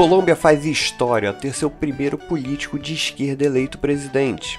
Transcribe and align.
Colômbia 0.00 0.34
faz 0.34 0.64
história 0.64 1.28
ao 1.28 1.34
ter 1.34 1.52
seu 1.52 1.70
primeiro 1.70 2.16
político 2.16 2.78
de 2.78 2.94
esquerda 2.94 3.44
eleito 3.44 3.78
presidente. 3.78 4.58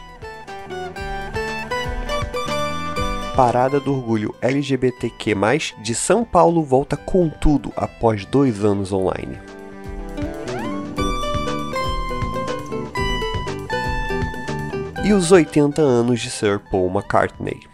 Parada 3.36 3.80
do 3.80 3.92
Orgulho 3.92 4.36
LGBTQ+, 4.40 5.34
de 5.82 5.96
São 5.96 6.24
Paulo 6.24 6.64
volta 6.64 6.96
com 6.96 7.28
tudo 7.28 7.74
após 7.76 8.24
dois 8.24 8.64
anos 8.64 8.94
online. 8.94 9.40
E 15.04 15.12
os 15.12 15.32
80 15.32 15.82
anos 15.82 16.22
de 16.22 16.30
Sir 16.30 16.60
Paul 16.70 16.88
McCartney. 16.92 17.71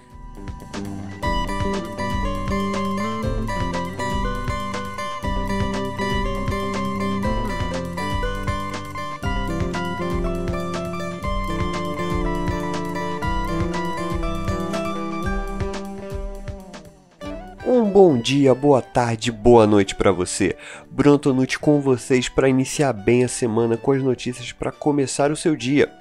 Bom 18.00 18.16
dia, 18.16 18.54
boa 18.54 18.80
tarde, 18.80 19.32
boa 19.32 19.66
noite 19.66 19.96
para 19.96 20.12
você. 20.12 20.56
Bruno 20.88 21.18
Tonucci 21.18 21.58
com 21.58 21.82
vocês 21.82 22.30
para 22.30 22.48
iniciar 22.48 22.94
bem 22.94 23.24
a 23.24 23.28
semana 23.28 23.76
com 23.76 23.92
as 23.92 24.04
notícias 24.04 24.52
para 24.52 24.72
começar 24.72 25.32
o 25.32 25.36
seu 25.36 25.56
dia. 25.56 25.92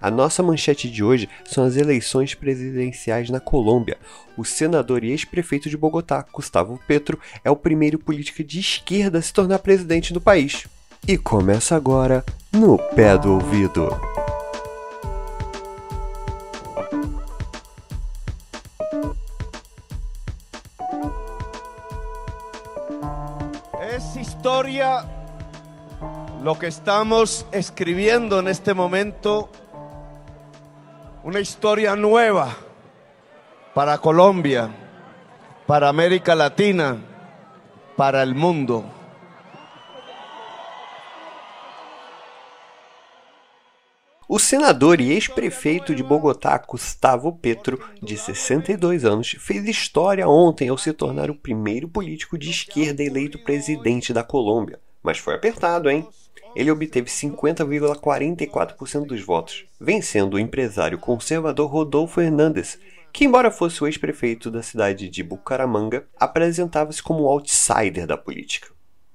A 0.00 0.12
nossa 0.12 0.44
manchete 0.44 0.88
de 0.88 1.02
hoje 1.02 1.28
são 1.44 1.64
as 1.64 1.74
eleições 1.74 2.34
presidenciais 2.36 3.30
na 3.30 3.40
Colômbia. 3.40 3.98
O 4.36 4.44
senador 4.44 5.02
e 5.02 5.10
ex-prefeito 5.10 5.68
de 5.68 5.76
Bogotá, 5.76 6.24
Gustavo 6.32 6.78
Petro, 6.86 7.18
é 7.44 7.50
o 7.50 7.56
primeiro 7.56 7.98
político 7.98 8.44
de 8.44 8.60
esquerda 8.60 9.18
a 9.18 9.22
se 9.22 9.32
tornar 9.32 9.58
presidente 9.58 10.12
do 10.12 10.20
país. 10.20 10.68
E 11.08 11.18
começa 11.18 11.74
agora 11.74 12.24
no 12.52 12.78
pé 12.94 13.18
do 13.18 13.32
ouvido. 13.32 13.88
Historia 24.40 25.04
lo 26.42 26.58
que 26.58 26.66
estamos 26.66 27.44
escribiendo 27.52 28.38
en 28.38 28.48
este 28.48 28.72
momento, 28.72 29.50
una 31.22 31.40
historia 31.40 31.94
nueva 31.94 32.48
para 33.74 33.98
Colombia, 33.98 34.70
para 35.66 35.90
América 35.90 36.34
Latina, 36.34 36.96
para 37.98 38.22
el 38.22 38.34
mundo. 38.34 38.86
O 44.32 44.38
senador 44.38 45.00
e 45.00 45.10
ex-prefeito 45.10 45.92
de 45.92 46.04
Bogotá, 46.04 46.56
Gustavo 46.56 47.32
Petro, 47.32 47.82
de 48.00 48.16
62 48.16 49.04
anos, 49.04 49.34
fez 49.40 49.64
história 49.64 50.28
ontem 50.28 50.68
ao 50.68 50.78
se 50.78 50.92
tornar 50.92 51.28
o 51.32 51.34
primeiro 51.34 51.88
político 51.88 52.38
de 52.38 52.48
esquerda 52.48 53.02
eleito 53.02 53.42
presidente 53.42 54.12
da 54.12 54.22
Colômbia. 54.22 54.78
Mas 55.02 55.18
foi 55.18 55.34
apertado, 55.34 55.90
hein? 55.90 56.06
Ele 56.54 56.70
obteve 56.70 57.10
50,44% 57.10 59.04
dos 59.04 59.20
votos, 59.20 59.64
vencendo 59.80 60.34
o 60.34 60.38
empresário 60.38 60.96
conservador 60.96 61.68
Rodolfo 61.68 62.20
Hernández, 62.20 62.78
que, 63.12 63.24
embora 63.24 63.50
fosse 63.50 63.82
o 63.82 63.88
ex-prefeito 63.88 64.48
da 64.48 64.62
cidade 64.62 65.08
de 65.08 65.24
Bucaramanga, 65.24 66.06
apresentava-se 66.20 67.02
como 67.02 67.26
outsider 67.26 68.06
da 68.06 68.16
política. 68.16 68.68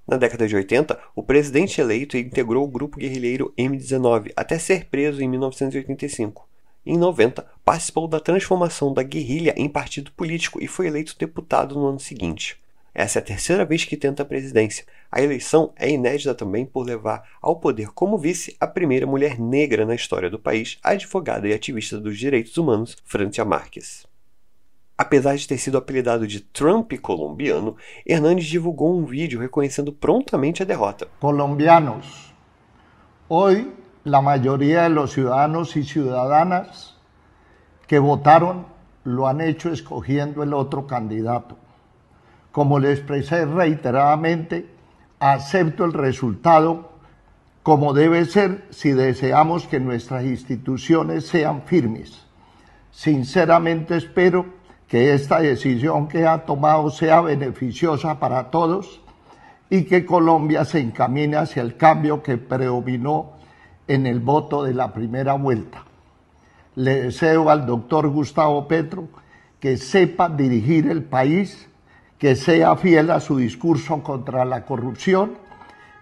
Na 0.07 0.17
década 0.17 0.47
de 0.47 0.55
80, 0.55 0.99
o 1.15 1.23
presidente 1.23 1.81
eleito 1.81 2.15
integrou 2.15 2.63
o 2.63 2.71
grupo 2.71 2.99
guerrilheiro 2.99 3.51
M19 3.57 4.31
até 4.35 4.59
ser 4.59 4.85
preso 4.85 5.21
em 5.21 5.27
1985. 5.27 6.47
Em 6.85 6.95
90, 6.95 7.43
participou 7.63 8.07
da 8.07 8.19
transformação 8.19 8.93
da 8.93 9.01
guerrilha 9.01 9.55
em 9.57 9.67
partido 9.67 10.11
político 10.11 10.63
e 10.63 10.67
foi 10.67 10.85
eleito 10.85 11.15
deputado 11.17 11.73
no 11.73 11.87
ano 11.87 11.99
seguinte. 11.99 12.61
Essa 12.93 13.17
é 13.19 13.21
a 13.21 13.25
terceira 13.25 13.65
vez 13.65 13.83
que 13.83 13.97
tenta 13.97 14.21
a 14.21 14.25
presidência. 14.25 14.85
A 15.11 15.21
eleição 15.21 15.73
é 15.75 15.89
inédita 15.89 16.35
também 16.35 16.65
por 16.65 16.85
levar 16.85 17.27
ao 17.41 17.59
poder 17.59 17.89
como 17.89 18.17
vice 18.17 18.55
a 18.59 18.67
primeira 18.67 19.07
mulher 19.07 19.39
negra 19.39 19.85
na 19.85 19.95
história 19.95 20.29
do 20.29 20.39
país, 20.39 20.77
a 20.83 20.91
advogada 20.91 21.47
e 21.47 21.53
ativista 21.53 21.99
dos 21.99 22.17
direitos 22.17 22.55
humanos 22.55 22.95
Francia 23.03 23.43
Marques. 23.43 24.05
Apesar 24.97 25.35
de 25.35 25.45
ter 25.45 25.57
sido 25.57 25.77
apelidado 25.77 26.25
de 26.25 26.39
Trump 26.39 26.93
colombiano, 27.01 27.75
Hernandes 28.07 28.45
divulgou 28.45 28.97
um 28.97 29.03
vídeo 29.05 29.41
reconhecendo 29.41 29.91
prontamente 29.91 30.63
a 30.63 30.65
derrota. 30.65 31.05
Colombianos, 31.19 32.33
hoy 33.27 33.73
la 34.05 34.21
mayoría 34.21 34.83
de 34.83 34.89
los 34.89 35.11
ciudadanos 35.11 35.75
y 35.75 35.83
ciudadanas 35.83 36.95
que 37.87 37.99
votaron 37.99 38.67
lo 39.03 39.27
han 39.27 39.41
hecho 39.41 39.69
escogiendo 39.69 40.43
el 40.43 40.53
otro 40.53 40.87
candidato. 40.87 41.57
Como 42.53 42.79
le 42.79 42.93
expresé 42.93 43.45
reiteradamente, 43.45 44.69
acepto 45.19 45.83
el 45.83 45.91
resultado 45.91 46.91
como 47.63 47.93
debe 47.93 48.23
ser 48.25 48.63
si 48.69 48.91
deseamos 48.91 49.67
que 49.67 49.81
nuestras 49.81 50.23
instituciones 50.23 51.27
sean 51.27 51.63
firmes. 51.63 52.25
Sinceramente 52.91 53.97
espero 53.97 54.45
que 54.87 55.13
esta 55.13 55.39
decisión 55.39 56.07
que 56.07 56.27
ha 56.27 56.45
tomado 56.45 56.89
sea 56.89 57.21
beneficiosa 57.21 58.19
para 58.19 58.51
todos 58.51 59.01
y 59.69 59.83
que 59.83 60.05
Colombia 60.05 60.63
se 60.65 60.79
encamine 60.79 61.37
hacia 61.37 61.61
el 61.61 61.75
cambio 61.75 62.21
que 62.21 62.37
predominó 62.37 63.33
en 63.87 64.05
el 64.05 64.19
voto 64.19 64.63
de 64.63 64.73
la 64.73 64.93
primera 64.93 65.33
vuelta. 65.33 65.83
Le 66.75 67.03
deseo 67.03 67.49
al 67.49 67.65
doctor 67.65 68.09
Gustavo 68.09 68.67
Petro 68.67 69.07
que 69.59 69.77
sepa 69.77 70.29
dirigir 70.29 70.89
el 70.89 71.03
país, 71.03 71.67
que 72.19 72.35
sea 72.35 72.75
fiel 72.75 73.09
a 73.11 73.19
su 73.19 73.37
discurso 73.37 74.03
contra 74.03 74.45
la 74.45 74.65
corrupción 74.65 75.44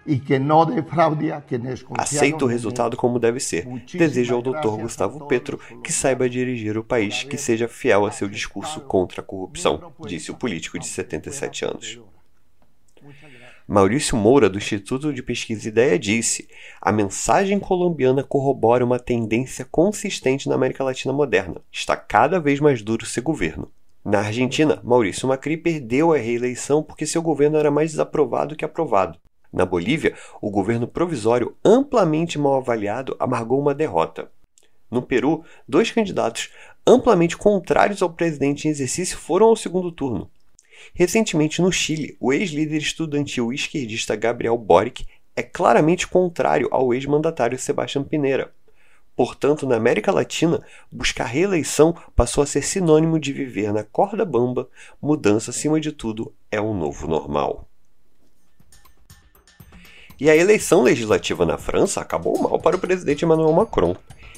e 0.06 0.18
que 0.18 0.38
não 0.38 0.66
defraude 0.66 1.32
a 1.32 1.40
quienes 1.40 1.84
Aceita 1.96 2.44
o 2.44 2.48
resultado 2.48 2.96
como 2.96 3.18
deve 3.18 3.40
ser. 3.40 3.66
Desejo 3.92 4.34
ao 4.34 4.42
Dr. 4.42 4.80
Gustavo 4.80 5.26
Petro 5.26 5.58
que 5.82 5.92
saiba 5.92 6.28
dirigir 6.28 6.76
o 6.76 6.84
país, 6.84 7.22
que 7.22 7.36
seja 7.36 7.68
fiel 7.68 8.06
a 8.06 8.10
seu 8.10 8.28
discurso 8.28 8.80
contra 8.80 9.20
a 9.20 9.24
corrupção, 9.24 9.92
disse 10.06 10.30
o 10.30 10.34
político 10.34 10.78
de 10.78 10.86
77 10.86 11.64
anos. 11.64 12.00
Maurício 13.66 14.14
Moura, 14.14 14.50
do 14.50 14.58
Instituto 14.58 15.10
de 15.10 15.22
Pesquisa 15.22 15.66
Ideia, 15.66 15.98
disse: 15.98 16.46
a 16.78 16.92
mensagem 16.92 17.58
colombiana 17.58 18.22
corrobora 18.22 18.84
uma 18.84 18.98
tendência 18.98 19.64
consistente 19.64 20.50
na 20.50 20.54
América 20.54 20.84
Latina 20.84 21.14
moderna. 21.14 21.62
Está 21.72 21.96
cada 21.96 22.38
vez 22.38 22.60
mais 22.60 22.82
duro 22.82 23.06
ser 23.06 23.22
governo. 23.22 23.72
Na 24.04 24.18
Argentina, 24.18 24.78
Maurício 24.84 25.26
Macri 25.26 25.56
perdeu 25.56 26.12
a 26.12 26.18
reeleição 26.18 26.82
porque 26.82 27.06
seu 27.06 27.22
governo 27.22 27.56
era 27.56 27.70
mais 27.70 27.92
desaprovado 27.92 28.54
que 28.54 28.64
aprovado. 28.64 29.18
Na 29.54 29.64
Bolívia, 29.64 30.16
o 30.42 30.50
governo 30.50 30.88
provisório, 30.88 31.56
amplamente 31.64 32.36
mal 32.40 32.56
avaliado, 32.56 33.14
amargou 33.20 33.60
uma 33.60 33.72
derrota. 33.72 34.28
No 34.90 35.00
Peru, 35.00 35.44
dois 35.66 35.92
candidatos 35.92 36.50
amplamente 36.84 37.36
contrários 37.36 38.02
ao 38.02 38.10
presidente 38.10 38.66
em 38.66 38.72
exercício 38.72 39.16
foram 39.16 39.46
ao 39.46 39.54
segundo 39.54 39.92
turno. 39.92 40.28
Recentemente, 40.92 41.62
no 41.62 41.70
Chile, 41.70 42.16
o 42.18 42.32
ex-líder 42.32 42.78
estudantil 42.78 43.52
esquerdista 43.52 44.16
Gabriel 44.16 44.58
Boric 44.58 45.06
é 45.36 45.42
claramente 45.44 46.08
contrário 46.08 46.66
ao 46.72 46.92
ex-mandatário 46.92 47.56
Sebastião 47.56 48.02
Pineira. 48.02 48.52
Portanto, 49.14 49.68
na 49.68 49.76
América 49.76 50.10
Latina, 50.10 50.60
buscar 50.90 51.26
reeleição 51.26 51.94
passou 52.16 52.42
a 52.42 52.46
ser 52.46 52.62
sinônimo 52.62 53.20
de 53.20 53.32
viver 53.32 53.72
na 53.72 53.84
corda 53.84 54.24
bamba, 54.24 54.68
mudança 55.00 55.52
acima 55.52 55.78
de 55.78 55.92
tudo 55.92 56.34
é 56.50 56.60
um 56.60 56.76
novo 56.76 57.06
normal. 57.06 57.68
E 60.20 60.30
a 60.30 60.36
eleição 60.36 60.82
legislativa 60.82 61.44
na 61.44 61.58
França 61.58 62.00
acabou 62.00 62.38
mal 62.38 62.58
para 62.60 62.76
o 62.76 62.78
presidente 62.78 63.24
Emmanuel 63.24 63.52
Macron. 63.52 63.96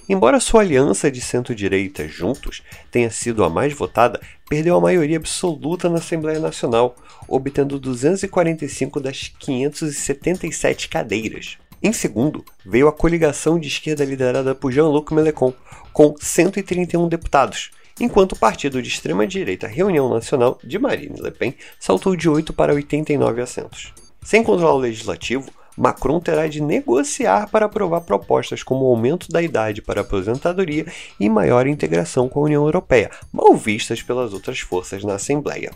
Embora 0.08 0.38
sua 0.38 0.60
aliança 0.60 1.10
de 1.10 1.20
centro-direita 1.20 2.06
Juntos 2.06 2.62
tenha 2.90 3.10
sido 3.10 3.42
a 3.42 3.50
mais 3.50 3.74
votada, 3.74 4.20
perdeu 4.48 4.76
a 4.76 4.80
maioria 4.80 5.16
absoluta 5.16 5.90
na 5.90 5.98
Assembleia 5.98 6.38
Nacional, 6.38 6.94
obtendo 7.28 7.78
245 7.80 9.00
das 9.00 9.32
577 9.38 10.88
cadeiras. 10.88 11.58
Em 11.82 11.92
segundo, 11.92 12.44
veio 12.64 12.88
a 12.88 12.92
coligação 12.92 13.58
de 13.58 13.68
esquerda 13.68 14.04
liderada 14.04 14.54
por 14.54 14.72
Jean-Luc 14.72 15.12
Mélenchon, 15.12 15.52
com 15.92 16.14
131 16.18 17.08
deputados, 17.08 17.70
enquanto 18.00 18.32
o 18.32 18.38
partido 18.38 18.80
de 18.80 18.88
extrema-direita 18.88 19.66
Reunião 19.66 20.08
Nacional 20.08 20.58
de 20.64 20.78
Marine 20.78 21.20
Le 21.20 21.30
Pen 21.30 21.54
saltou 21.80 22.16
de 22.16 22.28
8 22.28 22.52
para 22.52 22.72
89 22.72 23.42
assentos. 23.42 23.92
Sem 24.22 24.42
controlar 24.42 24.74
o 24.74 24.78
legislativo, 24.78 25.50
Macron 25.76 26.18
terá 26.18 26.46
de 26.46 26.62
negociar 26.62 27.50
para 27.50 27.66
aprovar 27.66 28.00
propostas 28.00 28.62
como 28.62 28.86
aumento 28.86 29.28
da 29.28 29.42
idade 29.42 29.82
para 29.82 30.00
aposentadoria 30.00 30.86
e 31.20 31.28
maior 31.28 31.66
integração 31.66 32.28
com 32.28 32.40
a 32.40 32.44
União 32.44 32.64
Europeia, 32.64 33.10
mal 33.32 33.54
vistas 33.54 34.02
pelas 34.02 34.32
outras 34.32 34.60
forças 34.60 35.04
na 35.04 35.14
Assembleia. 35.14 35.70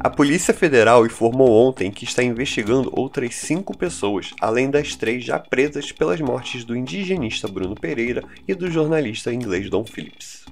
A 0.00 0.08
Polícia 0.08 0.54
Federal 0.54 1.04
informou 1.04 1.50
ontem 1.50 1.90
que 1.90 2.04
está 2.04 2.22
investigando 2.22 2.88
outras 2.94 3.34
cinco 3.34 3.76
pessoas, 3.76 4.32
além 4.40 4.70
das 4.70 4.94
três 4.94 5.24
já 5.24 5.38
presas 5.38 5.90
pelas 5.90 6.20
mortes 6.20 6.64
do 6.64 6.76
indigenista 6.76 7.48
Bruno 7.48 7.74
Pereira 7.74 8.22
e 8.46 8.54
do 8.54 8.70
jornalista 8.70 9.34
inglês 9.34 9.68
Don 9.68 9.84
Phillips. 9.84 10.47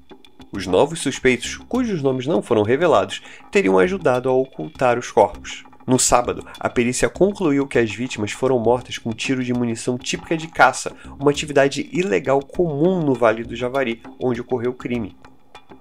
Os 0.57 0.67
novos 0.67 1.01
suspeitos, 1.01 1.59
cujos 1.69 2.03
nomes 2.03 2.27
não 2.27 2.41
foram 2.41 2.63
revelados, 2.63 3.21
teriam 3.51 3.79
ajudado 3.79 4.31
a 4.31 4.33
ocultar 4.33 4.99
os 4.99 5.11
corpos. 5.11 5.65
No 5.87 5.99
sábado, 5.99 6.47
a 6.59 6.71
perícia 6.71 7.11
concluiu 7.11 7.67
que 7.67 7.79
as 7.79 7.93
vítimas 7.93 8.33
foram 8.33 8.59
mortas 8.59 8.97
com 8.97 9.13
tiro 9.13 9.45
de 9.45 9.53
munição 9.53 9.99
típica 9.99 10.35
de 10.35 10.49
caça, 10.49 10.97
uma 11.21 11.31
atividade 11.31 11.91
ilegal 11.93 12.41
comum 12.41 13.03
no 13.03 13.13
Vale 13.13 13.45
do 13.45 13.55
Javari, 13.55 14.01
onde 14.19 14.41
ocorreu 14.41 14.71
o 14.71 14.75
crime. 14.75 15.15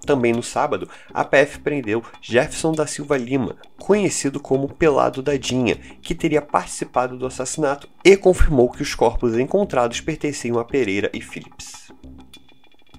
Também 0.05 0.33
no 0.33 0.43
sábado, 0.43 0.89
a 1.13 1.23
PF 1.23 1.59
prendeu 1.59 2.03
Jefferson 2.21 2.73
da 2.73 2.85
Silva 2.85 3.17
Lima, 3.17 3.55
conhecido 3.79 4.41
como 4.41 4.67
Pelado 4.67 5.21
Dadinha, 5.21 5.77
que 6.01 6.13
teria 6.13 6.41
participado 6.41 7.17
do 7.17 7.25
assassinato 7.25 7.87
e 8.03 8.17
confirmou 8.17 8.69
que 8.69 8.81
os 8.81 8.93
corpos 8.93 9.39
encontrados 9.39 10.01
pertenciam 10.01 10.59
a 10.59 10.65
Pereira 10.65 11.09
e 11.13 11.21
Phillips. 11.21 11.84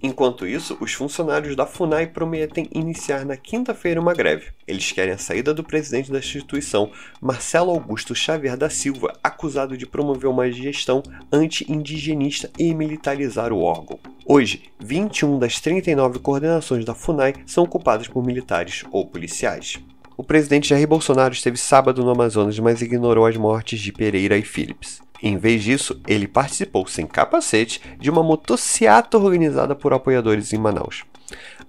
Enquanto 0.03 0.47
isso, 0.47 0.77
os 0.81 0.93
funcionários 0.93 1.57
da 1.57 1.67
FUNAI 1.67 2.07
prometem 2.07 2.69
iniciar 2.73 3.25
na 3.25 3.37
quinta-feira 3.37 4.01
uma 4.01 4.15
greve. 4.15 4.47
Eles 4.67 4.93
querem 4.93 5.15
a 5.15 5.19
saída 5.19 5.55
do 5.55 5.65
presidente 5.65 6.11
da 6.11 6.19
instituição, 6.19 6.91
Marcelo 7.21 7.71
Augusto 7.71 8.15
Xavier 8.15 8.57
da 8.57 8.69
Silva, 8.69 9.13
acusado 9.23 9.77
de 9.77 9.87
promover 9.87 10.29
uma 10.29 10.51
gestão 10.51 11.03
anti-indigenista 11.33 12.51
e 12.59 12.75
militarizar 12.75 13.53
o 13.53 13.61
órgão. 13.61 13.99
Hoje, 14.25 14.65
21 14.81 15.39
das 15.39 15.61
39 15.61 16.19
coordenações 16.19 16.85
da 16.85 16.95
FUNAI 16.95 17.35
são 17.47 17.65
ocupadas 17.65 18.09
por 18.09 18.25
militares 18.25 18.85
ou 18.91 19.07
policiais. 19.07 19.79
O 20.19 20.25
presidente 20.25 20.71
Jair 20.71 20.89
Bolsonaro 20.89 21.35
esteve 21.35 21.59
sábado 21.59 22.03
no 22.03 22.11
Amazonas, 22.11 22.59
mas 22.59 22.81
ignorou 22.81 23.27
as 23.27 23.37
mortes 23.37 23.79
de 23.79 23.93
Pereira 23.93 24.39
e 24.39 24.43
Phillips. 24.43 25.03
Em 25.23 25.37
vez 25.37 25.63
disso, 25.63 26.01
ele 26.07 26.27
participou 26.27 26.87
sem 26.87 27.07
capacete 27.07 27.83
de 27.99 28.09
uma 28.09 28.23
motociata 28.23 29.19
organizada 29.19 29.75
por 29.75 29.93
apoiadores 29.93 30.55
em 30.55 30.59
Manaus. 30.59 31.05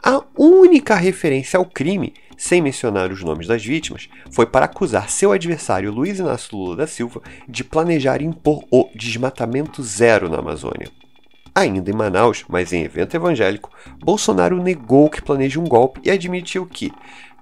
A 0.02 0.22
única 0.38 0.96
referência 0.96 1.58
ao 1.58 1.66
crime, 1.66 2.14
sem 2.38 2.62
mencionar 2.62 3.12
os 3.12 3.22
nomes 3.22 3.48
das 3.48 3.66
vítimas, 3.66 4.08
foi 4.32 4.46
para 4.46 4.64
acusar 4.64 5.10
seu 5.10 5.34
adversário 5.34 5.92
Luiz 5.92 6.20
Inácio 6.20 6.56
Lula 6.58 6.78
da 6.78 6.88
Silva 6.88 7.22
de 7.50 7.66
planejar 7.66 8.22
impor 8.22 8.64
o 8.72 8.88
desmatamento 8.96 9.84
zero 9.84 10.30
na 10.30 10.38
Amazônia. 10.38 10.90
Ainda 11.58 11.90
em 11.90 11.94
Manaus, 11.94 12.46
mas 12.48 12.72
em 12.72 12.84
evento 12.84 13.16
evangélico, 13.16 13.72
Bolsonaro 14.00 14.62
negou 14.62 15.10
que 15.10 15.24
planeja 15.24 15.60
um 15.60 15.64
golpe 15.64 16.00
e 16.04 16.12
admitiu 16.12 16.68
que, 16.68 16.94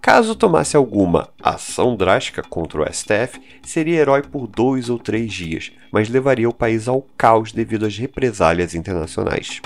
Caso 0.05 0.35
tomasse 0.35 0.77
alguma 0.77 1.29
ação 1.41 1.95
drástica 1.95 2.43
contra 2.43 2.79
o 2.79 2.93
STF, 2.93 3.41
seria 3.63 4.01
herói 4.01 4.21
por 4.21 4.45
dois 4.45 4.87
ou 4.87 4.99
três 4.99 5.33
dias, 5.33 5.71
mas 5.91 6.09
levaria 6.09 6.47
o 6.47 6.53
país 6.53 6.87
ao 6.87 7.01
caos 7.17 7.51
devido 7.51 7.87
às 7.87 7.97
represálias 7.97 8.75
internacionais. 8.75 9.59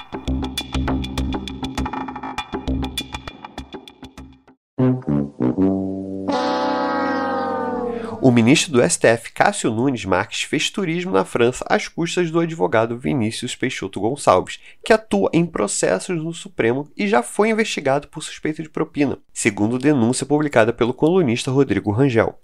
O 8.29 8.31
ministro 8.31 8.71
do 8.71 8.87
STF, 8.87 9.31
Cássio 9.33 9.71
Nunes 9.71 10.05
Marques, 10.05 10.43
fez 10.43 10.69
turismo 10.69 11.11
na 11.11 11.25
França 11.25 11.65
às 11.67 11.87
custas 11.87 12.29
do 12.29 12.39
advogado 12.39 12.95
Vinícius 12.95 13.55
Peixoto 13.55 13.99
Gonçalves, 13.99 14.59
que 14.85 14.93
atua 14.93 15.31
em 15.33 15.43
processos 15.43 16.23
no 16.23 16.31
Supremo 16.31 16.87
e 16.95 17.07
já 17.07 17.23
foi 17.23 17.49
investigado 17.49 18.07
por 18.07 18.21
suspeita 18.21 18.61
de 18.61 18.69
propina, 18.69 19.17
segundo 19.33 19.79
denúncia 19.79 20.27
publicada 20.27 20.71
pelo 20.71 20.93
colunista 20.93 21.49
Rodrigo 21.49 21.89
Rangel. 21.89 22.39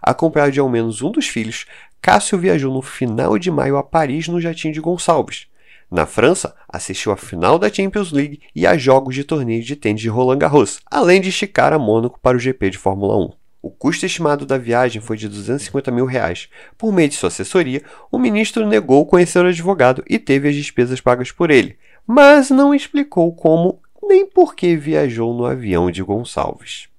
Acompanhado 0.00 0.52
de 0.52 0.60
ao 0.60 0.68
menos 0.68 1.02
um 1.02 1.10
dos 1.10 1.26
filhos, 1.26 1.66
Cássio 2.00 2.38
viajou 2.38 2.72
no 2.72 2.80
final 2.80 3.36
de 3.36 3.50
maio 3.50 3.76
a 3.76 3.82
Paris 3.82 4.28
no 4.28 4.40
jatinho 4.40 4.72
de 4.72 4.80
Gonçalves. 4.80 5.48
Na 5.90 6.06
França, 6.06 6.54
assistiu 6.68 7.10
à 7.10 7.16
final 7.16 7.58
da 7.58 7.68
Champions 7.68 8.12
League 8.12 8.40
e 8.54 8.68
a 8.68 8.78
jogos 8.78 9.16
de 9.16 9.24
torneio 9.24 9.64
de 9.64 9.74
tênis 9.74 10.00
de 10.00 10.08
Roland 10.08 10.38
Garros, 10.38 10.78
além 10.88 11.20
de 11.20 11.30
esticar 11.30 11.72
a 11.72 11.78
Mônaco 11.78 12.20
para 12.20 12.36
o 12.36 12.40
GP 12.40 12.70
de 12.70 12.78
Fórmula 12.78 13.18
1. 13.18 13.43
O 13.64 13.70
custo 13.70 14.04
estimado 14.04 14.44
da 14.44 14.58
viagem 14.58 15.00
foi 15.00 15.16
de 15.16 15.26
250 15.26 15.90
mil 15.90 16.04
reais. 16.04 16.50
Por 16.76 16.92
meio 16.92 17.08
de 17.08 17.14
sua 17.14 17.28
assessoria, 17.28 17.82
o 18.12 18.18
ministro 18.18 18.66
negou 18.66 19.06
conhecer 19.06 19.42
o 19.42 19.48
advogado 19.48 20.04
e 20.06 20.18
teve 20.18 20.50
as 20.50 20.54
despesas 20.54 21.00
pagas 21.00 21.32
por 21.32 21.50
ele, 21.50 21.78
mas 22.06 22.50
não 22.50 22.74
explicou 22.74 23.34
como 23.34 23.80
nem 24.02 24.26
por 24.26 24.54
que 24.54 24.76
viajou 24.76 25.32
no 25.32 25.46
avião 25.46 25.90
de 25.90 26.02
Gonçalves. 26.02 26.90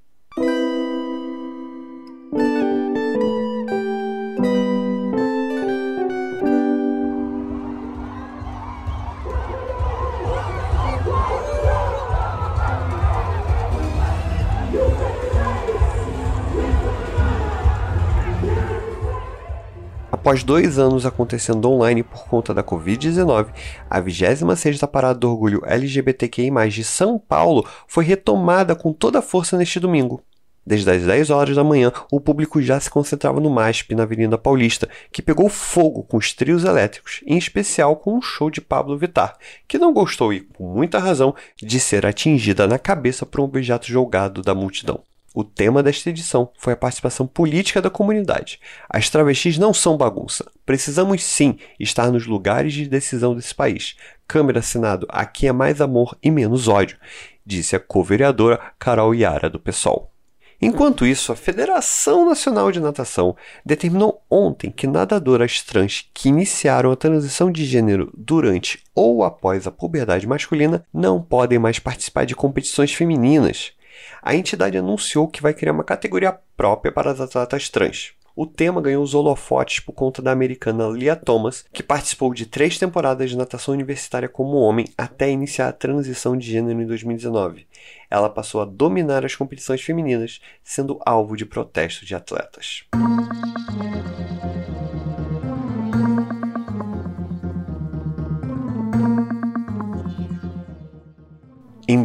Após 20.25 20.43
dois 20.43 20.79
anos 20.79 21.05
acontecendo 21.05 21.69
online 21.69 22.01
por 22.01 22.27
conta 22.27 22.51
da 22.51 22.63
Covid-19, 22.63 23.49
a 23.87 24.01
26ª 24.01 24.87
Parada 24.87 25.19
do 25.19 25.29
Orgulho 25.29 25.61
LGBTQI+, 25.63 26.49
de 26.67 26.83
São 26.83 27.19
Paulo 27.19 27.63
foi 27.87 28.03
retomada 28.03 28.75
com 28.75 28.91
toda 28.91 29.19
a 29.19 29.21
força 29.21 29.55
neste 29.55 29.79
domingo. 29.79 30.23
Desde 30.65 30.89
as 30.89 31.03
10 31.03 31.29
horas 31.29 31.55
da 31.55 31.63
manhã, 31.63 31.91
o 32.11 32.19
público 32.19 32.59
já 32.59 32.79
se 32.79 32.89
concentrava 32.89 33.39
no 33.39 33.51
MASP, 33.51 33.93
na 33.93 34.01
Avenida 34.01 34.35
Paulista, 34.35 34.89
que 35.11 35.21
pegou 35.21 35.47
fogo 35.47 36.01
com 36.01 36.17
os 36.17 36.33
trios 36.33 36.63
elétricos, 36.63 37.21
em 37.27 37.37
especial 37.37 37.95
com 37.95 38.17
um 38.17 38.21
show 38.21 38.49
de 38.49 38.61
Pablo 38.61 38.97
Vittar, 38.97 39.37
que 39.67 39.77
não 39.77 39.93
gostou 39.93 40.33
e, 40.33 40.41
com 40.41 40.63
muita 40.63 40.97
razão, 40.97 41.35
de 41.55 41.79
ser 41.79 42.03
atingida 42.03 42.65
na 42.65 42.79
cabeça 42.79 43.27
por 43.27 43.41
um 43.41 43.43
objeto 43.43 43.85
jogado 43.85 44.41
da 44.41 44.55
multidão. 44.55 45.03
O 45.37 45.43
tema 45.43 45.83
desta 45.83 46.09
edição 46.09 46.49
foi 46.57 46.71
a 46.71 46.77
participação 46.77 47.27
política 47.27 47.81
da 47.81 47.89
comunidade. 47.89 48.57
As 48.89 49.09
travestis 49.09 49.57
não 49.57 49.73
são 49.73 49.97
bagunça. 49.97 50.49
Precisamos 50.65 51.21
sim 51.25 51.57
estar 51.77 52.09
nos 52.09 52.25
lugares 52.25 52.71
de 52.71 52.87
decisão 52.87 53.35
desse 53.35 53.53
país. 53.53 53.97
Câmara 54.25 54.61
Senado, 54.61 55.05
aqui 55.09 55.45
é 55.45 55.51
mais 55.51 55.81
amor 55.81 56.17
e 56.23 56.31
menos 56.31 56.69
ódio, 56.69 56.97
disse 57.45 57.75
a 57.75 57.81
co-vereadora 57.81 58.61
Carol 58.79 59.13
Iara 59.13 59.49
do 59.49 59.59
PSOL. 59.59 60.09
Enquanto 60.61 61.05
isso, 61.05 61.33
a 61.33 61.35
Federação 61.35 62.25
Nacional 62.25 62.71
de 62.71 62.79
Natação 62.79 63.35
determinou 63.65 64.23
ontem 64.31 64.71
que 64.71 64.87
nadadoras 64.87 65.61
trans 65.61 66.09
que 66.13 66.29
iniciaram 66.29 66.93
a 66.93 66.95
transição 66.95 67.51
de 67.51 67.65
gênero 67.65 68.09
durante 68.15 68.81
ou 68.95 69.21
após 69.21 69.67
a 69.67 69.71
puberdade 69.71 70.25
masculina 70.25 70.85
não 70.93 71.21
podem 71.21 71.59
mais 71.59 71.77
participar 71.77 72.25
de 72.25 72.33
competições 72.33 72.93
femininas 72.93 73.73
a 74.21 74.35
entidade 74.35 74.77
anunciou 74.77 75.27
que 75.27 75.41
vai 75.41 75.53
criar 75.53 75.73
uma 75.73 75.83
categoria 75.83 76.37
própria 76.55 76.91
para 76.91 77.11
as 77.11 77.19
atletas 77.19 77.69
trans. 77.69 78.13
O 78.35 78.45
tema 78.45 78.81
ganhou 78.81 79.01
os 79.01 79.13
holofotes 79.13 79.79
por 79.79 79.93
conta 79.93 80.21
da 80.21 80.29
americana 80.29 80.89
Lia 80.89 81.15
Thomas, 81.15 81.63
que 81.71 81.81
participou 81.81 82.33
de 82.33 82.45
três 82.45 82.77
temporadas 82.77 83.29
de 83.29 83.37
natação 83.37 83.73
universitária 83.73 84.27
como 84.27 84.57
homem 84.57 84.85
até 84.97 85.31
iniciar 85.31 85.69
a 85.69 85.73
transição 85.73 86.35
de 86.35 86.51
gênero 86.51 86.81
em 86.81 86.85
2019. 86.85 87.65
Ela 88.11 88.29
passou 88.29 88.61
a 88.61 88.65
dominar 88.65 89.23
as 89.23 89.35
competições 89.35 89.81
femininas, 89.81 90.41
sendo 90.61 90.99
alvo 91.05 91.37
de 91.37 91.45
protestos 91.45 92.05
de 92.05 92.13
atletas. 92.13 92.83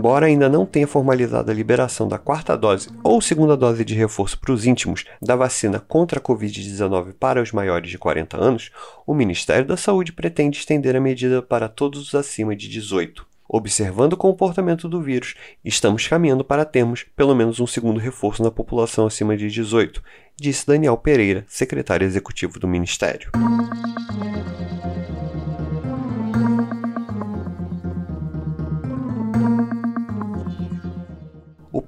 Embora 0.00 0.24
ainda 0.24 0.48
não 0.48 0.64
tenha 0.64 0.86
formalizado 0.86 1.50
a 1.50 1.54
liberação 1.54 2.08
da 2.08 2.16
quarta 2.16 2.56
dose 2.56 2.88
ou 3.04 3.20
segunda 3.20 3.54
dose 3.54 3.84
de 3.84 3.94
reforço 3.94 4.40
para 4.40 4.50
os 4.50 4.64
íntimos 4.64 5.04
da 5.20 5.36
vacina 5.36 5.78
contra 5.78 6.18
a 6.18 6.22
Covid-19 6.22 7.12
para 7.20 7.42
os 7.42 7.52
maiores 7.52 7.90
de 7.90 7.98
40 7.98 8.42
anos, 8.42 8.70
o 9.06 9.12
Ministério 9.12 9.66
da 9.66 9.76
Saúde 9.76 10.14
pretende 10.14 10.56
estender 10.56 10.96
a 10.96 11.00
medida 11.02 11.42
para 11.42 11.68
todos 11.68 12.00
os 12.00 12.14
acima 12.14 12.56
de 12.56 12.66
18. 12.66 13.26
Observando 13.46 14.14
o 14.14 14.16
comportamento 14.16 14.88
do 14.88 15.02
vírus, 15.02 15.34
estamos 15.62 16.08
caminhando 16.08 16.42
para 16.42 16.64
termos 16.64 17.04
pelo 17.14 17.34
menos 17.34 17.60
um 17.60 17.66
segundo 17.66 18.00
reforço 18.00 18.42
na 18.42 18.50
população 18.50 19.06
acima 19.06 19.36
de 19.36 19.50
18, 19.50 20.02
disse 20.34 20.66
Daniel 20.66 20.96
Pereira, 20.96 21.44
secretário 21.46 22.06
executivo 22.06 22.58
do 22.58 22.66
Ministério. 22.66 23.30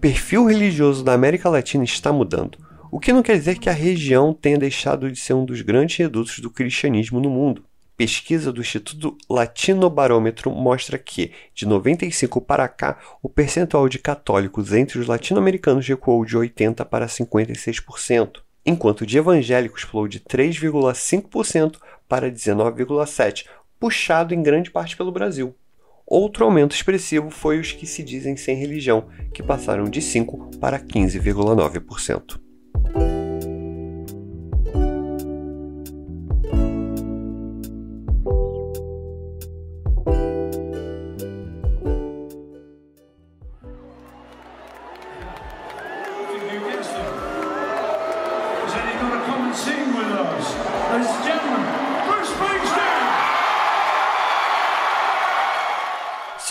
Perfil 0.02 0.46
religioso 0.46 1.04
da 1.04 1.12
América 1.12 1.48
Latina 1.48 1.84
está 1.84 2.12
mudando, 2.12 2.58
o 2.90 2.98
que 2.98 3.12
não 3.12 3.22
quer 3.22 3.38
dizer 3.38 3.56
que 3.60 3.70
a 3.70 3.72
região 3.72 4.34
tenha 4.34 4.58
deixado 4.58 5.08
de 5.08 5.16
ser 5.16 5.32
um 5.32 5.44
dos 5.44 5.60
grandes 5.60 5.96
redutos 5.96 6.40
do 6.40 6.50
cristianismo 6.50 7.20
no 7.20 7.30
mundo. 7.30 7.64
Pesquisa 7.96 8.52
do 8.52 8.60
Instituto 8.60 9.16
Latinobarômetro 9.30 10.50
mostra 10.50 10.98
que, 10.98 11.30
de 11.54 11.66
95 11.66 12.40
para 12.40 12.66
cá, 12.66 12.98
o 13.22 13.28
percentual 13.28 13.88
de 13.88 14.00
católicos 14.00 14.72
entre 14.72 14.98
os 14.98 15.06
latino-americanos 15.06 15.86
recuou 15.86 16.24
de 16.24 16.36
80% 16.36 16.84
para 16.84 17.06
56%, 17.06 18.40
enquanto 18.66 19.06
de 19.06 19.18
evangélicos 19.18 19.84
pulou 19.84 20.08
de 20.08 20.18
3,5% 20.18 21.76
para 22.08 22.28
19,7%, 22.28 23.44
puxado 23.78 24.34
em 24.34 24.42
grande 24.42 24.68
parte 24.68 24.96
pelo 24.96 25.12
Brasil. 25.12 25.54
Outro 26.06 26.44
aumento 26.44 26.74
expressivo 26.74 27.30
foi 27.30 27.58
os 27.58 27.72
que 27.72 27.86
se 27.86 28.02
dizem 28.02 28.36
sem 28.36 28.56
religião, 28.56 29.08
que 29.32 29.42
passaram 29.42 29.84
de 29.84 30.00
5% 30.00 30.58
para 30.58 30.78
15,9%. 30.78 32.41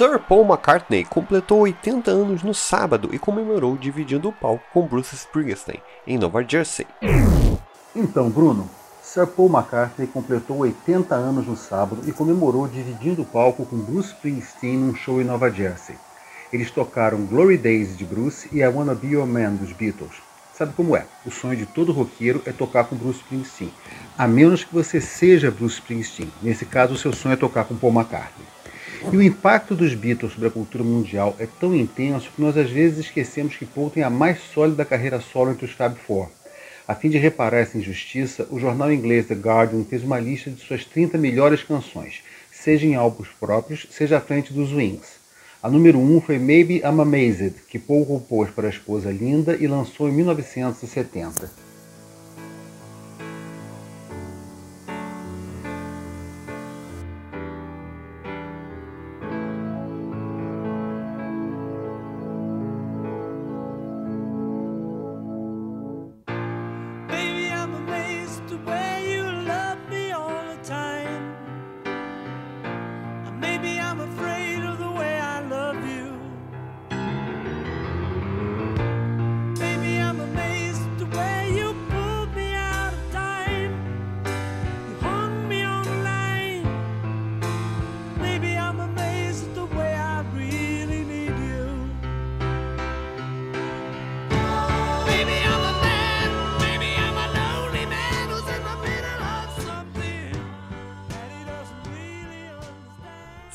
Sir 0.02 0.18
Paul 0.18 0.46
McCartney 0.46 1.06
completou 1.06 1.60
80 1.60 2.10
anos 2.10 2.42
no 2.42 2.56
sábado 2.56 3.14
e 3.14 3.20
comemorou 3.20 3.78
dividindo 3.78 4.30
o 4.30 4.34
palco 4.34 4.64
com 4.74 4.88
Bruce 4.88 5.14
Springsteen, 5.14 5.80
em 6.08 6.18
Nova 6.18 6.44
Jersey. 6.44 6.88
Então, 7.96 8.28
Bruno, 8.28 8.68
Sir 9.04 9.28
Paul 9.28 9.48
McCartney 9.48 10.08
completou 10.08 10.58
80 10.58 11.14
anos 11.14 11.46
no 11.46 11.56
sábado 11.56 12.02
e 12.08 12.12
comemorou 12.12 12.68
dividindo 12.68 13.22
o 13.22 13.26
palco 13.26 13.64
com 13.64 13.78
Bruce 13.78 14.08
Springsteen 14.08 14.78
num 14.78 14.96
show 14.96 15.22
em 15.22 15.24
Nova 15.24 15.52
Jersey. 15.52 15.96
Eles 16.52 16.72
tocaram 16.72 17.24
Glory 17.28 17.60
Days 17.60 17.96
de 17.96 18.04
Bruce 18.04 18.50
e 18.52 18.62
I 18.62 18.68
Wanna 18.70 18.96
Be 18.96 19.10
Your 19.10 19.28
Man 19.28 19.54
dos 19.54 19.72
Beatles. 19.72 20.16
Sabe 20.52 20.74
como 20.74 20.98
é? 20.98 21.06
O 21.24 21.30
sonho 21.30 21.56
de 21.56 21.68
todo 21.68 21.92
roqueiro 21.92 22.42
é 22.48 22.52
tocar 22.52 22.86
com 22.86 22.96
Bruce 22.96 23.20
Springsteen, 23.20 23.72
a 24.18 24.28
menos 24.28 24.64
que 24.64 24.74
você 24.74 25.00
seja 25.00 25.52
Bruce 25.52 25.76
Springsteen. 25.76 26.34
Nesse 26.42 26.66
caso, 26.66 26.96
o 26.96 26.98
seu 26.98 27.14
sonho 27.14 27.34
é 27.34 27.38
tocar 27.38 27.66
com 27.66 27.76
Paul 27.76 27.94
McCartney. 27.94 28.61
E 29.10 29.18
o 29.18 29.22
impacto 29.22 29.76
dos 29.76 29.96
Beatles 29.96 30.34
sobre 30.34 30.48
a 30.48 30.52
cultura 30.52 30.84
mundial 30.84 31.36
é 31.40 31.48
tão 31.60 31.76
intenso 31.76 32.30
que 32.36 32.42
nós 32.42 32.56
às 32.56 32.70
vezes 32.70 33.00
esquecemos 33.00 33.56
que 33.58 33.66
Paul 33.66 33.90
tem 33.90 34.04
a 34.04 34.10
mais 34.10 34.40
sólida 34.54 34.86
carreira 34.86 35.20
solo 35.20 35.52
entre 35.52 35.66
os 35.66 35.72
Fab 35.72 35.96
Four. 35.96 36.30
A 36.88 36.94
fim 36.94 37.10
de 37.10 37.18
reparar 37.18 37.58
essa 37.58 37.78
injustiça, 37.78 38.48
o 38.52 38.60
jornal 38.60 38.92
inglês 38.92 39.26
The 39.26 39.34
Guardian 39.34 39.84
fez 39.84 40.04
uma 40.04 40.20
lista 40.20 40.52
de 40.52 40.62
suas 40.62 40.86
30 40.86 41.18
melhores 41.18 41.64
canções, 41.64 42.22
seja 42.52 42.86
em 42.86 42.96
álbuns 42.96 43.28
próprios, 43.40 43.88
seja 43.90 44.18
à 44.18 44.22
frente 44.22 44.54
dos 44.54 44.72
Wings. 44.72 45.20
A 45.64 45.70
número 45.70 46.00
1 46.00 46.16
um 46.16 46.22
foi 46.22 46.38
Maybe 46.38 46.78
I'm 46.78 47.02
Amazed, 47.02 47.56
que 47.68 47.80
Paul 47.80 48.06
compôs 48.06 48.50
para 48.52 48.68
a 48.68 48.70
esposa 48.70 49.12
Linda 49.12 49.58
e 49.60 49.68
lançou 49.68 50.08
em 50.10 50.12
1970. 50.12 51.71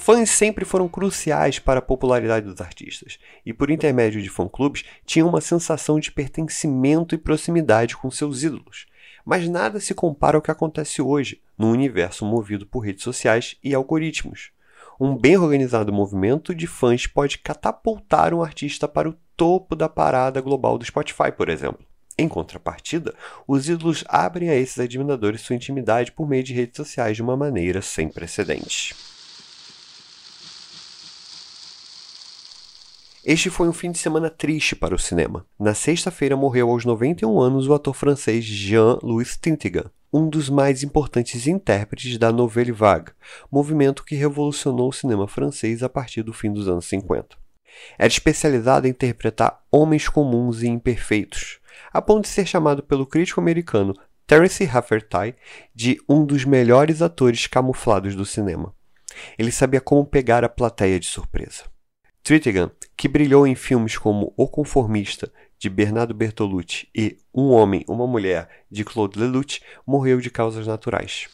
Fãs 0.07 0.31
sempre 0.31 0.65
foram 0.65 0.87
cruciais 0.87 1.59
para 1.59 1.81
a 1.81 1.83
popularidade 1.83 2.47
dos 2.47 2.61
artistas, 2.61 3.19
e 3.45 3.53
por 3.53 3.73
intermédio 3.73 4.23
de 4.23 4.31
fã-clubes 4.31 4.85
tinham 5.05 5.29
uma 5.29 5.41
sensação 5.41 5.99
de 5.99 6.13
pertencimento 6.13 7.13
e 7.13 7.19
proximidade 7.19 7.97
com 7.97 8.09
seus 8.09 8.45
ídolos. 8.45 8.87
Mas 9.25 9.49
nada 9.49 9.81
se 9.81 9.93
compara 9.95 10.37
ao 10.37 10.41
que 10.41 10.53
acontece 10.53 11.03
hoje, 11.03 11.43
num 11.59 11.73
universo 11.73 12.25
movido 12.25 12.65
por 12.65 12.87
redes 12.87 13.03
sociais 13.03 13.57
e 13.65 13.75
algoritmos. 13.75 14.53
Um 15.01 15.17
bem 15.17 15.37
organizado 15.37 15.93
movimento 15.93 16.55
de 16.55 16.69
fãs 16.69 17.09
pode 17.09 17.39
catapultar 17.39 18.33
um 18.33 18.45
artista 18.45 18.87
para 18.87 19.09
o 19.09 19.17
topo 19.37 19.75
da 19.75 19.89
parada 19.89 20.41
global 20.41 20.79
do 20.79 20.85
Spotify, 20.85 21.33
por 21.37 21.49
exemplo. 21.49 21.85
Em 22.17 22.29
contrapartida, 22.29 23.13
os 23.45 23.69
ídolos 23.69 24.05
abrem 24.07 24.51
a 24.51 24.55
esses 24.55 24.79
admiradores 24.79 25.41
sua 25.41 25.57
intimidade 25.57 26.13
por 26.13 26.29
meio 26.29 26.45
de 26.45 26.55
redes 26.55 26.77
sociais 26.77 27.17
de 27.17 27.23
uma 27.23 27.37
maneira 27.37 27.83
sem 27.83 28.09
precedentes. 28.09 29.16
Este 33.29 33.51
foi 33.51 33.69
um 33.69 33.73
fim 33.73 33.91
de 33.91 33.99
semana 33.99 34.31
triste 34.31 34.77
para 34.77 34.95
o 34.95 34.99
cinema. 35.01 35.45
Na 35.59 35.75
sexta-feira 35.75 36.37
morreu 36.37 36.71
aos 36.71 36.85
91 36.85 37.41
anos 37.41 37.67
o 37.67 37.75
ator 37.75 37.93
francês 37.93 38.45
Jean-Louis 38.45 39.37
Trintignant, 39.37 39.91
um 40.13 40.29
dos 40.29 40.49
mais 40.49 40.85
importantes 40.85 41.49
intérpretes 41.49 42.19
da 42.19 42.31
Nouvelle 42.31 42.71
Vague, 42.71 43.11
movimento 43.51 44.05
que 44.05 44.15
revolucionou 44.15 44.91
o 44.91 44.93
cinema 44.93 45.27
francês 45.27 45.83
a 45.83 45.89
partir 45.89 46.23
do 46.23 46.33
fim 46.33 46.53
dos 46.53 46.69
anos 46.69 46.85
50. 46.85 47.37
Era 47.99 48.07
especializado 48.07 48.87
em 48.87 48.91
interpretar 48.91 49.61
homens 49.73 50.09
comuns 50.09 50.63
e 50.63 50.69
imperfeitos, 50.69 51.59
a 51.93 52.01
ponto 52.01 52.23
de 52.23 52.29
ser 52.29 52.47
chamado 52.47 52.81
pelo 52.81 53.05
crítico 53.05 53.41
americano 53.41 53.93
Terence 54.25 54.65
Rafferty 54.65 55.35
de 55.75 56.01
um 56.09 56.25
dos 56.25 56.45
melhores 56.45 57.03
atores 57.03 57.49
camuflados 57.49 58.15
do 58.15 58.25
cinema. 58.25 58.73
Ele 59.37 59.51
sabia 59.51 59.81
como 59.81 60.07
pegar 60.07 60.45
a 60.45 60.49
plateia 60.49 61.01
de 61.01 61.07
surpresa. 61.07 61.65
Tritigan, 62.27 62.73
que 62.97 63.07
brilhou 63.07 63.47
em 63.47 63.55
filmes 63.55 63.97
como 63.97 64.35
O 64.37 64.49
Conformista, 64.49 65.33
de 65.61 65.71
Bernardo 65.71 66.13
Bertolucci, 66.13 66.89
e 66.93 67.19
Um 67.33 67.51
Homem, 67.51 67.85
Uma 67.87 68.05
Mulher, 68.05 68.49
de 68.69 68.85
Claude 68.85 69.17
Lelouch, 69.17 69.63
morreu 69.87 70.21
de 70.21 70.29
causas 70.29 70.67
naturais. 70.67 71.29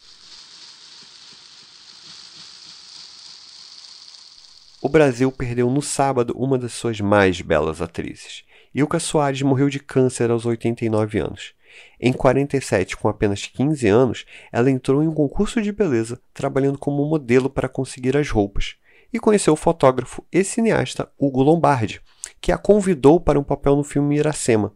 O 4.79 4.87
Brasil 4.87 5.31
perdeu 5.31 5.67
no 5.67 5.81
sábado 5.81 6.31
uma 6.37 6.59
das 6.59 6.73
suas 6.73 7.01
mais 7.01 7.41
belas 7.41 7.81
atrizes. 7.81 8.43
Ilka 8.71 8.99
Soares 8.99 9.41
morreu 9.41 9.69
de 9.69 9.79
câncer 9.79 10.29
aos 10.29 10.45
89 10.45 11.17
anos. 11.17 11.55
Em 11.99 12.13
47, 12.13 12.97
com 12.97 13.07
apenas 13.07 13.47
15 13.47 13.87
anos, 13.87 14.25
ela 14.51 14.69
entrou 14.69 15.01
em 15.01 15.07
um 15.07 15.13
concurso 15.15 15.59
de 15.59 15.71
beleza, 15.71 16.21
trabalhando 16.35 16.77
como 16.77 17.03
modelo 17.03 17.49
para 17.49 17.67
conseguir 17.67 18.15
as 18.15 18.29
roupas 18.29 18.75
e 19.13 19.19
conheceu 19.19 19.53
o 19.53 19.57
fotógrafo 19.57 20.25
e 20.31 20.43
cineasta 20.43 21.07
Hugo 21.19 21.43
Lombardi, 21.43 22.01
que 22.41 22.51
a 22.51 22.57
convidou 22.57 23.19
para 23.19 23.39
um 23.39 23.43
papel 23.43 23.75
no 23.75 23.83
filme 23.83 24.17
Iracema. 24.17 24.73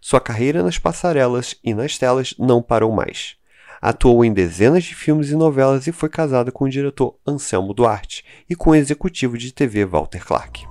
Sua 0.00 0.20
carreira 0.20 0.62
nas 0.62 0.78
passarelas 0.78 1.54
e 1.62 1.74
nas 1.74 1.98
telas 1.98 2.34
não 2.38 2.62
parou 2.62 2.90
mais. 2.90 3.36
Atuou 3.80 4.24
em 4.24 4.32
dezenas 4.32 4.84
de 4.84 4.94
filmes 4.94 5.30
e 5.30 5.36
novelas 5.36 5.86
e 5.86 5.92
foi 5.92 6.08
casada 6.08 6.50
com 6.50 6.64
o 6.64 6.68
diretor 6.68 7.16
Anselmo 7.26 7.74
Duarte 7.74 8.24
e 8.48 8.56
com 8.56 8.70
o 8.70 8.74
executivo 8.74 9.36
de 9.36 9.52
TV 9.52 9.84
Walter 9.84 10.24
Clark. 10.24 10.66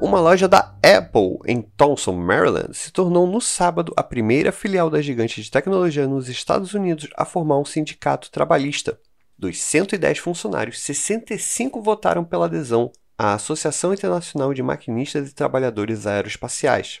Uma 0.00 0.20
loja 0.20 0.46
da 0.46 0.67
Apple 0.82 1.38
em 1.46 1.60
Thompson, 1.60 2.12
Maryland, 2.12 2.72
se 2.72 2.92
tornou 2.92 3.26
no 3.26 3.40
sábado 3.40 3.92
a 3.96 4.02
primeira 4.02 4.52
filial 4.52 4.88
da 4.88 5.02
gigante 5.02 5.42
de 5.42 5.50
tecnologia 5.50 6.06
nos 6.06 6.28
Estados 6.28 6.72
Unidos 6.72 7.08
a 7.16 7.24
formar 7.24 7.58
um 7.58 7.64
sindicato 7.64 8.30
trabalhista. 8.30 8.98
Dos 9.36 9.60
110 9.60 10.18
funcionários, 10.18 10.80
65 10.80 11.82
votaram 11.82 12.24
pela 12.24 12.46
adesão 12.46 12.92
à 13.16 13.34
Associação 13.34 13.92
Internacional 13.92 14.54
de 14.54 14.62
Maquinistas 14.62 15.30
e 15.30 15.34
Trabalhadores 15.34 16.06
Aeroespaciais. 16.06 17.00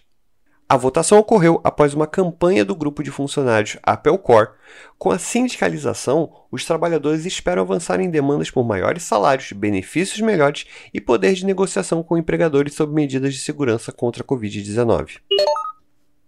A 0.70 0.76
votação 0.76 1.18
ocorreu 1.18 1.62
após 1.64 1.94
uma 1.94 2.06
campanha 2.06 2.62
do 2.62 2.76
grupo 2.76 3.02
de 3.02 3.10
funcionários 3.10 3.78
Applecore. 3.82 4.50
Com 4.98 5.10
a 5.10 5.18
sindicalização, 5.18 6.30
os 6.52 6.66
trabalhadores 6.66 7.24
esperam 7.24 7.62
avançar 7.62 8.00
em 8.00 8.10
demandas 8.10 8.50
por 8.50 8.62
maiores 8.64 9.02
salários, 9.02 9.50
benefícios 9.52 10.20
melhores 10.20 10.66
e 10.92 11.00
poder 11.00 11.32
de 11.32 11.46
negociação 11.46 12.02
com 12.02 12.18
empregadores 12.18 12.74
sob 12.74 12.92
medidas 12.92 13.32
de 13.32 13.40
segurança 13.40 13.90
contra 13.90 14.22
a 14.22 14.26
Covid-19. 14.26 15.20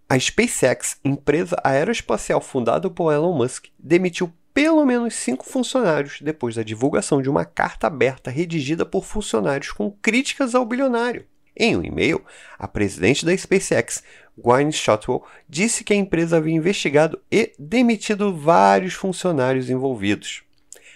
A 0.09 0.17
SpaceX, 0.17 0.97
empresa 1.05 1.55
aeroespacial 1.63 2.41
fundada 2.41 2.89
por 2.89 3.13
Elon 3.13 3.37
Musk, 3.37 3.67
demitiu 3.77 4.33
pelo 4.55 4.83
menos 4.87 5.13
cinco 5.13 5.45
funcionários 5.45 6.19
depois 6.19 6.55
da 6.55 6.63
divulgação 6.63 7.21
de 7.21 7.29
uma 7.29 7.45
carta 7.45 7.85
aberta 7.85 8.31
redigida 8.31 8.87
por 8.87 9.05
funcionários 9.05 9.71
com 9.71 9.91
críticas 9.91 10.55
ao 10.55 10.65
bilionário. 10.65 11.27
Em 11.55 11.75
um 11.75 11.83
e-mail, 11.83 12.23
a 12.57 12.67
presidente 12.67 13.25
da 13.25 13.35
SpaceX, 13.35 14.03
Gwyneth 14.37 14.73
Shotwell, 14.73 15.23
disse 15.47 15.83
que 15.83 15.93
a 15.93 15.95
empresa 15.95 16.37
havia 16.37 16.55
investigado 16.55 17.19
e 17.31 17.53
demitido 17.57 18.35
vários 18.35 18.93
funcionários 18.93 19.69
envolvidos. 19.69 20.43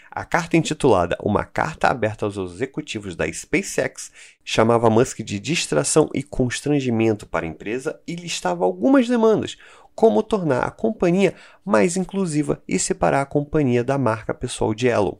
A 0.09 0.23
carta 0.23 0.55
intitulada 0.55 1.17
Uma 1.21 1.43
Carta 1.43 1.89
Aberta 1.89 2.25
aos 2.25 2.37
Executivos 2.37 3.17
da 3.17 3.29
SpaceX 3.31 4.13
chamava 4.45 4.89
Musk 4.89 5.19
de 5.19 5.41
distração 5.41 6.09
e 6.13 6.23
constrangimento 6.23 7.25
para 7.25 7.45
a 7.45 7.49
empresa 7.49 7.99
e 8.07 8.15
listava 8.15 8.63
algumas 8.63 9.09
demandas, 9.09 9.57
como 9.93 10.23
tornar 10.23 10.63
a 10.63 10.71
companhia 10.71 11.35
mais 11.65 11.97
inclusiva 11.97 12.63
e 12.65 12.79
separar 12.79 13.21
a 13.21 13.25
companhia 13.25 13.83
da 13.83 13.97
marca 13.97 14.33
pessoal 14.33 14.73
de 14.73 14.87
Elon. 14.87 15.17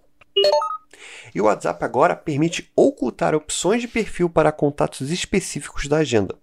E 1.33 1.41
o 1.41 1.45
WhatsApp 1.45 1.83
agora 1.83 2.15
permite 2.15 2.71
ocultar 2.73 3.35
opções 3.35 3.81
de 3.81 3.89
perfil 3.89 4.29
para 4.29 4.51
contatos 4.51 5.11
específicos 5.11 5.87
da 5.87 5.97
agenda. 5.97 6.35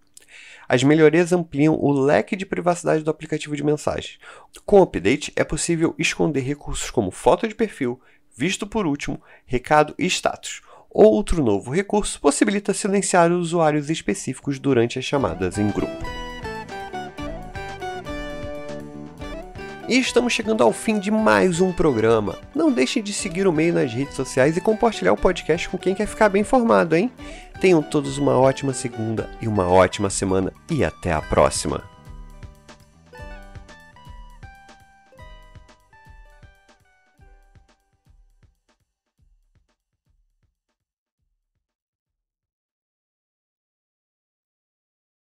As 0.73 0.83
melhorias 0.83 1.35
ampliam 1.35 1.75
o 1.79 1.93
leque 1.93 2.35
de 2.35 2.47
privacidade 2.47 3.05
do 3.05 3.11
aplicativo 3.11 3.55
de 3.55 3.63
mensagens. 3.63 4.19
Com 4.65 4.81
o 4.81 4.83
update, 4.85 5.31
é 5.37 5.45
possível 5.45 5.95
esconder 5.99 6.41
recursos 6.41 6.89
como 6.89 7.11
foto 7.11 7.47
de 7.47 7.55
perfil, 7.55 8.01
visto 8.35 8.67
por 8.67 8.87
último, 8.87 9.21
recado 9.45 9.95
e 9.99 10.07
status. 10.07 10.63
Outro 10.89 11.45
novo 11.45 11.71
recurso 11.71 12.19
possibilita 12.19 12.73
silenciar 12.73 13.31
usuários 13.33 13.91
específicos 13.91 14.59
durante 14.59 14.99
as 14.99 15.05
chamadas 15.05 15.59
em 15.59 15.69
grupo. 15.71 16.22
E 19.93 19.99
estamos 19.99 20.33
chegando 20.33 20.65
ao 20.65 20.73
fim 20.73 20.99
de 20.99 21.11
mais 21.11 21.61
um 21.61 21.71
programa. 21.71 22.39
Não 22.55 22.73
deixe 22.73 23.03
de 23.03 23.13
seguir 23.13 23.47
o 23.47 23.53
meio 23.53 23.75
nas 23.75 23.93
redes 23.93 24.15
sociais 24.15 24.57
e 24.57 24.61
compartilhar 24.63 25.13
o 25.13 25.19
podcast 25.19 25.69
com 25.69 25.77
quem 25.77 25.95
quer 25.95 26.07
ficar 26.07 26.31
bem 26.31 26.41
informado, 26.41 26.97
hein? 26.97 27.13
Tenham 27.61 27.83
todos 27.83 28.17
uma 28.17 28.33
ótima 28.39 28.73
segunda 28.73 29.29
e 29.39 29.47
uma 29.47 29.69
ótima 29.69 30.09
semana 30.09 30.51
e 30.71 30.83
até 30.83 31.13
a 31.13 31.21
próxima. 31.21 31.92